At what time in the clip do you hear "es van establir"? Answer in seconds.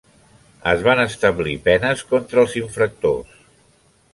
0.71-1.53